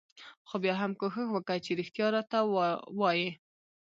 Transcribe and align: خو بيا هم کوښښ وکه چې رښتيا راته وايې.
خو 0.47 0.55
بيا 0.63 0.73
هم 0.81 0.91
کوښښ 0.99 1.27
وکه 1.31 1.55
چې 1.65 1.71
رښتيا 1.79 2.07
راته 2.15 2.37
وايې. 2.99 3.29